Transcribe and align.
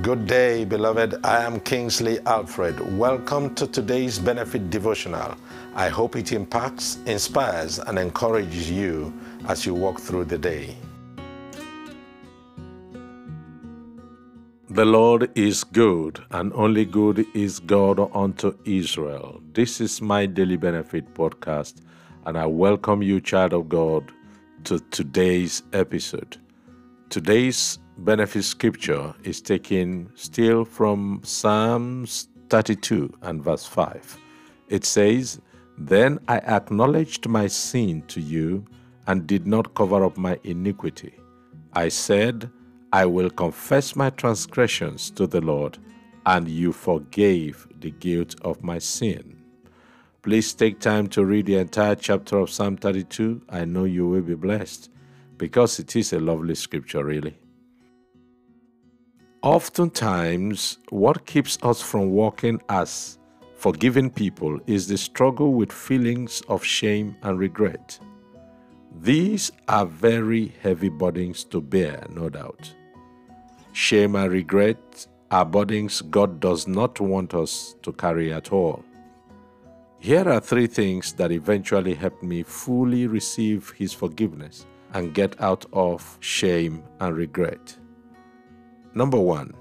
Good 0.00 0.28
day, 0.28 0.64
beloved. 0.64 1.16
I 1.24 1.42
am 1.42 1.58
Kingsley 1.58 2.20
Alfred. 2.20 2.96
Welcome 2.96 3.52
to 3.56 3.66
today's 3.66 4.20
Benefit 4.20 4.70
Devotional. 4.70 5.34
I 5.74 5.88
hope 5.88 6.14
it 6.14 6.30
impacts, 6.30 6.98
inspires, 7.06 7.80
and 7.80 7.98
encourages 7.98 8.70
you 8.70 9.12
as 9.48 9.66
you 9.66 9.74
walk 9.74 9.98
through 9.98 10.26
the 10.26 10.38
day. 10.38 10.76
The 14.70 14.84
Lord 14.84 15.36
is 15.36 15.64
good, 15.64 16.22
and 16.30 16.52
only 16.52 16.84
good 16.84 17.26
is 17.34 17.58
God 17.58 17.98
unto 18.14 18.56
Israel. 18.64 19.42
This 19.52 19.80
is 19.80 20.00
my 20.00 20.26
Daily 20.26 20.56
Benefit 20.56 21.12
podcast, 21.14 21.80
and 22.24 22.38
I 22.38 22.46
welcome 22.46 23.02
you, 23.02 23.20
child 23.20 23.52
of 23.52 23.68
God, 23.68 24.12
to 24.62 24.78
today's 24.90 25.64
episode. 25.72 26.36
Today's 27.10 27.80
benefit 27.98 28.44
scripture 28.44 29.14
is 29.24 29.40
taken 29.40 30.10
still 30.14 30.64
from 30.64 31.20
Psalms 31.24 32.28
32 32.48 33.12
and 33.22 33.42
verse 33.42 33.66
5. 33.66 34.18
It 34.68 34.84
says, 34.84 35.40
Then 35.76 36.18
I 36.28 36.38
acknowledged 36.38 37.28
my 37.28 37.48
sin 37.48 38.02
to 38.08 38.20
you 38.20 38.64
and 39.06 39.26
did 39.26 39.46
not 39.46 39.74
cover 39.74 40.04
up 40.04 40.16
my 40.16 40.38
iniquity. 40.44 41.14
I 41.72 41.88
said, 41.88 42.50
I 42.92 43.04
will 43.04 43.30
confess 43.30 43.96
my 43.96 44.10
transgressions 44.10 45.10
to 45.12 45.26
the 45.26 45.40
Lord, 45.40 45.78
and 46.24 46.48
you 46.48 46.72
forgave 46.72 47.66
the 47.80 47.90
guilt 47.90 48.36
of 48.42 48.62
my 48.62 48.78
sin. 48.78 49.36
Please 50.22 50.54
take 50.54 50.78
time 50.78 51.06
to 51.08 51.24
read 51.24 51.46
the 51.46 51.56
entire 51.56 51.94
chapter 51.94 52.38
of 52.38 52.50
Psalm 52.50 52.76
32. 52.76 53.42
I 53.48 53.64
know 53.64 53.84
you 53.84 54.06
will 54.06 54.22
be 54.22 54.34
blessed 54.34 54.90
because 55.36 55.78
it 55.78 55.94
is 55.96 56.12
a 56.12 56.20
lovely 56.20 56.54
scripture, 56.54 57.04
really. 57.04 57.38
Oftentimes, 59.48 60.76
what 60.90 61.24
keeps 61.24 61.56
us 61.62 61.80
from 61.80 62.10
walking 62.10 62.60
as 62.68 63.18
forgiving 63.56 64.10
people 64.10 64.60
is 64.66 64.86
the 64.86 64.98
struggle 64.98 65.54
with 65.54 65.72
feelings 65.72 66.42
of 66.48 66.62
shame 66.62 67.16
and 67.22 67.38
regret. 67.38 67.98
These 69.00 69.50
are 69.66 69.86
very 69.86 70.52
heavy 70.60 70.90
burdens 70.90 71.44
to 71.44 71.62
bear, 71.62 72.04
no 72.10 72.28
doubt. 72.28 72.74
Shame 73.72 74.16
and 74.16 74.30
regret 74.30 75.06
are 75.30 75.46
burdens 75.46 76.02
God 76.02 76.40
does 76.40 76.68
not 76.68 77.00
want 77.00 77.32
us 77.32 77.74
to 77.84 77.92
carry 77.94 78.34
at 78.34 78.52
all. 78.52 78.84
Here 79.98 80.28
are 80.28 80.40
three 80.40 80.66
things 80.66 81.14
that 81.14 81.32
eventually 81.32 81.94
helped 81.94 82.22
me 82.22 82.42
fully 82.42 83.06
receive 83.06 83.70
His 83.70 83.94
forgiveness 83.94 84.66
and 84.92 85.14
get 85.14 85.40
out 85.40 85.64
of 85.72 86.18
shame 86.20 86.84
and 87.00 87.16
regret. 87.16 87.78
Number 88.98 89.20
one, 89.20 89.54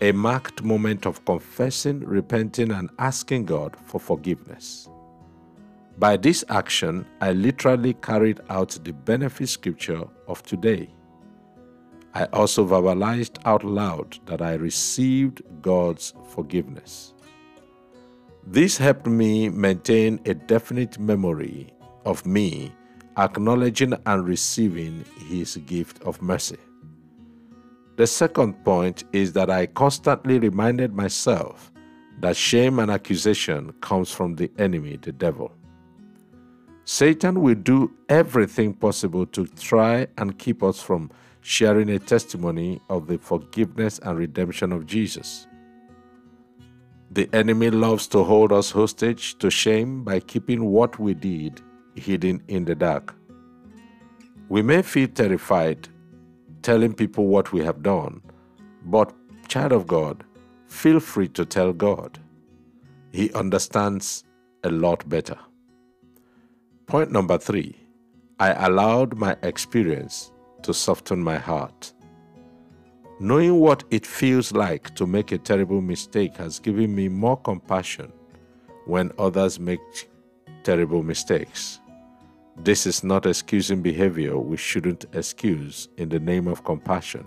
a 0.00 0.10
marked 0.10 0.64
moment 0.64 1.06
of 1.06 1.24
confessing, 1.24 2.00
repenting, 2.00 2.72
and 2.72 2.90
asking 2.98 3.44
God 3.44 3.76
for 3.86 4.00
forgiveness. 4.00 4.88
By 5.98 6.16
this 6.16 6.44
action, 6.48 7.06
I 7.20 7.30
literally 7.30 7.94
carried 7.94 8.40
out 8.48 8.70
the 8.82 8.92
benefit 8.92 9.50
scripture 9.50 10.02
of 10.26 10.42
today. 10.42 10.88
I 12.12 12.24
also 12.32 12.66
verbalized 12.66 13.38
out 13.44 13.62
loud 13.62 14.18
that 14.26 14.42
I 14.42 14.54
received 14.54 15.42
God's 15.62 16.12
forgiveness. 16.34 17.14
This 18.48 18.76
helped 18.76 19.06
me 19.06 19.48
maintain 19.48 20.18
a 20.24 20.34
definite 20.34 20.98
memory 20.98 21.72
of 22.04 22.26
me 22.26 22.72
acknowledging 23.16 23.94
and 24.06 24.26
receiving 24.26 25.04
His 25.28 25.56
gift 25.58 26.02
of 26.02 26.20
mercy. 26.20 26.58
The 27.96 28.06
second 28.06 28.62
point 28.62 29.04
is 29.12 29.32
that 29.32 29.48
I 29.48 29.66
constantly 29.66 30.38
reminded 30.38 30.94
myself 30.94 31.72
that 32.20 32.36
shame 32.36 32.78
and 32.78 32.90
accusation 32.90 33.72
comes 33.80 34.10
from 34.10 34.36
the 34.36 34.50
enemy, 34.58 34.98
the 35.00 35.12
devil. 35.12 35.50
Satan 36.84 37.40
will 37.40 37.54
do 37.54 37.90
everything 38.08 38.74
possible 38.74 39.26
to 39.26 39.46
try 39.46 40.06
and 40.18 40.38
keep 40.38 40.62
us 40.62 40.80
from 40.80 41.10
sharing 41.40 41.88
a 41.90 41.98
testimony 41.98 42.80
of 42.90 43.06
the 43.06 43.18
forgiveness 43.18 43.98
and 44.00 44.18
redemption 44.18 44.72
of 44.72 44.86
Jesus. 44.86 45.46
The 47.10 47.30
enemy 47.32 47.70
loves 47.70 48.06
to 48.08 48.22
hold 48.22 48.52
us 48.52 48.70
hostage 48.70 49.38
to 49.38 49.50
shame 49.50 50.04
by 50.04 50.20
keeping 50.20 50.66
what 50.66 50.98
we 50.98 51.14
did 51.14 51.62
hidden 51.94 52.42
in 52.48 52.66
the 52.66 52.74
dark. 52.74 53.14
We 54.48 54.60
may 54.60 54.82
feel 54.82 55.08
terrified 55.08 55.88
telling 56.66 56.92
people 56.92 57.28
what 57.28 57.52
we 57.52 57.62
have 57.62 57.80
done, 57.80 58.20
but, 58.86 59.12
child 59.46 59.70
of 59.70 59.86
God, 59.86 60.24
feel 60.66 60.98
free 60.98 61.28
to 61.28 61.44
tell 61.44 61.72
God. 61.72 62.18
He 63.12 63.32
understands 63.34 64.24
a 64.64 64.70
lot 64.70 65.08
better. 65.08 65.38
Point 66.86 67.12
number 67.12 67.38
three 67.38 67.76
I 68.40 68.66
allowed 68.66 69.16
my 69.16 69.36
experience 69.44 70.32
to 70.62 70.74
soften 70.74 71.22
my 71.22 71.38
heart. 71.38 71.92
Knowing 73.20 73.60
what 73.60 73.84
it 73.92 74.04
feels 74.04 74.50
like 74.50 74.92
to 74.96 75.06
make 75.06 75.30
a 75.30 75.38
terrible 75.38 75.80
mistake 75.80 76.36
has 76.36 76.58
given 76.58 76.92
me 76.96 77.08
more 77.08 77.36
compassion 77.36 78.12
when 78.86 79.12
others 79.20 79.60
make 79.60 80.10
terrible 80.64 81.04
mistakes. 81.04 81.80
This 82.58 82.86
is 82.86 83.04
not 83.04 83.26
excusing 83.26 83.82
behavior 83.82 84.38
we 84.38 84.56
shouldn't 84.56 85.04
excuse 85.12 85.88
in 85.98 86.08
the 86.08 86.18
name 86.18 86.48
of 86.48 86.64
compassion. 86.64 87.26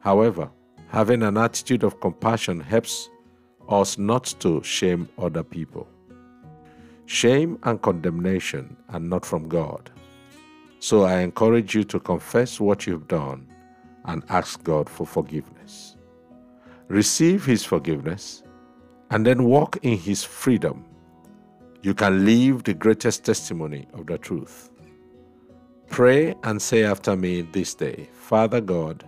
However, 0.00 0.50
having 0.88 1.22
an 1.22 1.36
attitude 1.36 1.84
of 1.84 2.00
compassion 2.00 2.58
helps 2.58 3.10
us 3.68 3.98
not 3.98 4.34
to 4.40 4.62
shame 4.62 5.08
other 5.18 5.42
people. 5.42 5.86
Shame 7.04 7.58
and 7.64 7.82
condemnation 7.82 8.76
are 8.88 9.00
not 9.00 9.26
from 9.26 9.48
God. 9.48 9.90
So 10.78 11.02
I 11.02 11.20
encourage 11.20 11.74
you 11.74 11.84
to 11.84 12.00
confess 12.00 12.58
what 12.58 12.86
you've 12.86 13.08
done 13.08 13.46
and 14.06 14.24
ask 14.30 14.64
God 14.64 14.88
for 14.88 15.06
forgiveness. 15.06 15.96
Receive 16.88 17.44
His 17.44 17.64
forgiveness 17.64 18.42
and 19.10 19.26
then 19.26 19.44
walk 19.44 19.76
in 19.82 19.98
His 19.98 20.24
freedom 20.24 20.84
you 21.82 21.94
can 21.94 22.24
live 22.24 22.64
the 22.64 22.74
greatest 22.74 23.24
testimony 23.24 23.86
of 23.94 24.06
the 24.06 24.18
truth. 24.18 24.70
Pray 25.88 26.34
and 26.44 26.60
say 26.60 26.84
after 26.84 27.16
me 27.16 27.42
this 27.42 27.74
day 27.74 28.08
Father 28.12 28.60
God, 28.60 29.04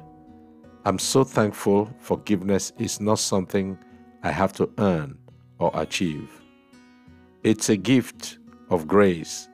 I'm 0.84 0.98
so 0.98 1.22
thankful 1.22 1.94
forgiveness 2.00 2.72
is 2.78 3.00
not 3.00 3.18
something 3.18 3.78
I 4.22 4.30
have 4.30 4.52
to 4.54 4.70
earn 4.78 5.18
or 5.58 5.70
achieve. 5.74 6.30
It's 7.44 7.68
a 7.68 7.76
gift 7.76 8.38
of 8.70 8.88
grace 8.88 9.48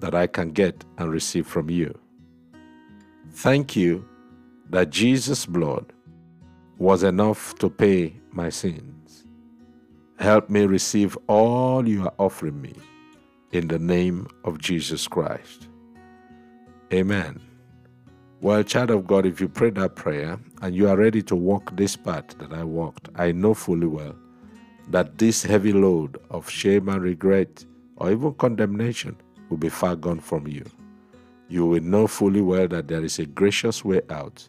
that 0.00 0.14
I 0.14 0.26
can 0.26 0.50
get 0.50 0.84
and 0.98 1.10
receive 1.10 1.46
from 1.46 1.68
you. 1.70 1.98
Thank 3.32 3.74
you 3.74 4.06
that 4.70 4.90
Jesus' 4.90 5.44
blood 5.44 5.92
was 6.78 7.02
enough 7.02 7.54
to 7.56 7.68
pay 7.68 8.20
my 8.30 8.48
sins. 8.48 8.93
Help 10.18 10.48
me 10.48 10.64
receive 10.64 11.18
all 11.26 11.86
you 11.88 12.04
are 12.04 12.14
offering 12.18 12.60
me 12.60 12.74
in 13.50 13.68
the 13.68 13.78
name 13.78 14.28
of 14.44 14.58
Jesus 14.58 15.08
Christ. 15.08 15.68
Amen. 16.92 17.40
Well, 18.40 18.62
child 18.62 18.90
of 18.90 19.06
God, 19.06 19.26
if 19.26 19.40
you 19.40 19.48
pray 19.48 19.70
that 19.70 19.96
prayer 19.96 20.38
and 20.62 20.74
you 20.74 20.88
are 20.88 20.96
ready 20.96 21.22
to 21.22 21.34
walk 21.34 21.76
this 21.76 21.96
path 21.96 22.38
that 22.38 22.52
I 22.52 22.62
walked, 22.62 23.08
I 23.16 23.32
know 23.32 23.54
fully 23.54 23.86
well 23.86 24.14
that 24.88 25.18
this 25.18 25.42
heavy 25.42 25.72
load 25.72 26.18
of 26.30 26.48
shame 26.48 26.88
and 26.88 27.02
regret 27.02 27.64
or 27.96 28.12
even 28.12 28.34
condemnation 28.34 29.16
will 29.48 29.56
be 29.56 29.68
far 29.68 29.96
gone 29.96 30.20
from 30.20 30.46
you. 30.46 30.64
You 31.48 31.66
will 31.66 31.82
know 31.82 32.06
fully 32.06 32.40
well 32.40 32.68
that 32.68 32.88
there 32.88 33.04
is 33.04 33.18
a 33.18 33.26
gracious 33.26 33.84
way 33.84 34.02
out, 34.10 34.48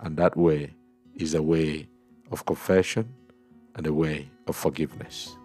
and 0.00 0.16
that 0.16 0.36
way 0.36 0.74
is 1.14 1.34
a 1.34 1.42
way 1.42 1.88
of 2.30 2.46
confession 2.46 3.12
and 3.76 3.86
a 3.86 3.92
way 3.92 4.28
of 4.46 4.56
forgiveness. 4.56 5.36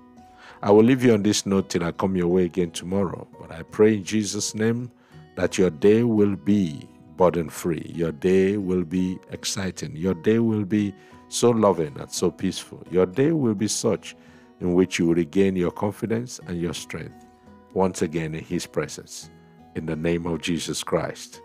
I 0.62 0.72
will 0.72 0.83
leave 0.83 1.04
you 1.04 1.13
on 1.13 1.24
this 1.24 1.45
note 1.45 1.69
till 1.69 1.83
I 1.83 1.92
come 1.92 2.16
your 2.16 2.27
way 2.27 2.45
again 2.45 2.72
tomorrow. 2.72 3.27
But 3.39 3.51
I 3.51 3.63
pray 3.63 3.95
in 3.95 4.04
Jesus' 4.04 4.56
name 4.56 4.92
that 5.36 5.57
your 5.57 5.69
day 5.69 6.04
will 6.04 6.36
be 6.36 6.89
burden 7.18 7.50
free. 7.50 7.92
Your 7.94 8.12
day 8.12 8.57
will 8.57 8.83
be 8.83 9.19
exciting. 9.31 9.95
Your 9.95 10.13
day 10.13 10.39
will 10.39 10.66
be 10.66 10.94
so 11.30 11.51
loving 11.51 11.95
and 12.00 12.12
so 12.12 12.31
peaceful. 12.31 12.83
Your 12.89 13.06
day 13.06 13.31
will 13.31 13.56
be 13.56 13.68
such 13.68 14.16
in 14.60 14.74
which 14.74 15.00
you 15.00 15.07
will 15.07 15.16
regain 15.16 15.56
your 15.56 15.72
confidence 15.72 16.39
and 16.48 16.60
your 16.60 16.74
strength 16.74 17.25
once 17.74 18.01
again 18.01 18.33
in 18.33 18.44
His 18.44 18.66
presence. 18.66 19.30
In 19.75 19.86
the 19.86 19.95
name 19.95 20.25
of 20.25 20.42
Jesus 20.42 20.83
Christ. 20.83 21.42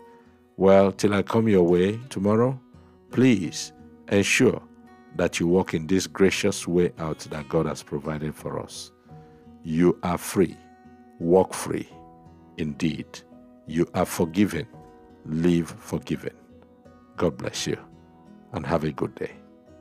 Well, 0.57 0.91
till 0.91 1.13
I 1.13 1.21
come 1.21 1.47
your 1.47 1.63
way 1.63 1.99
tomorrow, 2.09 2.59
please 3.11 3.73
ensure 4.09 4.61
that 5.15 5.39
you 5.39 5.47
walk 5.47 5.73
in 5.73 5.87
this 5.87 6.07
gracious 6.07 6.67
way 6.67 6.91
out 6.99 7.19
that 7.31 7.49
God 7.49 7.65
has 7.65 7.83
provided 7.83 8.33
for 8.35 8.59
us. 8.59 8.91
You 9.63 9.99
are 10.03 10.17
free. 10.17 10.57
Walk 11.19 11.53
free. 11.53 11.87
Indeed, 12.57 13.21
you 13.67 13.87
are 13.93 14.05
forgiven. 14.05 14.67
Live 15.25 15.69
forgiven. 15.79 16.33
God 17.17 17.37
bless 17.37 17.67
you 17.67 17.77
and 18.53 18.65
have 18.65 18.83
a 18.83 18.91
good 18.91 19.13
day. 19.15 19.31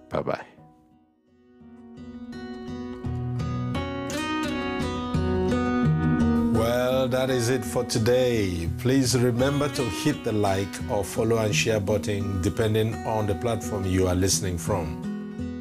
Bye 0.08 0.22
bye. 0.22 0.46
Well, 6.52 7.08
that 7.08 7.30
is 7.30 7.48
it 7.48 7.64
for 7.64 7.84
today. 7.84 8.68
Please 8.78 9.16
remember 9.16 9.68
to 9.70 9.82
hit 9.82 10.22
the 10.24 10.32
like 10.32 10.68
or 10.90 11.02
follow 11.02 11.38
and 11.38 11.54
share 11.54 11.80
button 11.80 12.42
depending 12.42 12.94
on 13.06 13.26
the 13.26 13.34
platform 13.36 13.86
you 13.86 14.06
are 14.06 14.14
listening 14.14 14.58
from. 14.58 15.09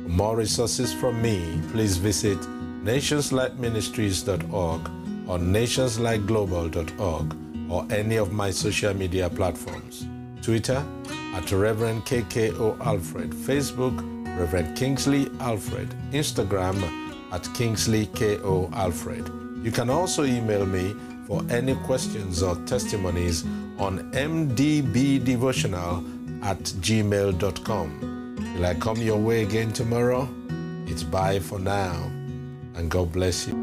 More 0.09 0.35
resources 0.35 0.91
from 0.91 1.21
me, 1.21 1.61
please 1.71 1.95
visit 1.97 2.39
nationslightministries.org 2.83 4.81
or 5.29 5.37
nationslightglobal.org 5.37 7.71
or 7.71 7.85
any 7.91 8.15
of 8.15 8.33
my 8.33 8.49
social 8.49 8.95
media 8.95 9.29
platforms. 9.29 10.07
Twitter 10.41 10.83
at 11.35 11.51
Reverend 11.51 12.05
KKO 12.05 12.79
Alfred, 12.83 13.29
Facebook 13.29 14.01
Reverend 14.35 14.75
Kingsley 14.75 15.29
Alfred, 15.41 15.89
Instagram 16.11 16.81
at 17.31 17.47
Kingsley 17.53 18.07
KO 18.07 18.67
Alfred. 18.73 19.29
You 19.63 19.71
can 19.71 19.91
also 19.91 20.23
email 20.23 20.65
me 20.65 20.95
for 21.27 21.43
any 21.51 21.75
questions 21.75 22.41
or 22.41 22.55
testimonies 22.65 23.43
on 23.77 24.11
mdbdevotional 24.13 26.03
at 26.43 26.57
gmail.com. 26.57 28.18
Will 28.59 28.65
I 28.65 28.73
come 28.73 28.97
your 28.97 29.17
way 29.17 29.43
again 29.43 29.71
tomorrow? 29.71 30.27
It's 30.85 31.01
bye 31.01 31.39
for 31.39 31.59
now, 31.59 31.95
and 32.75 32.91
God 32.91 33.09
bless 33.13 33.47
you. 33.47 33.55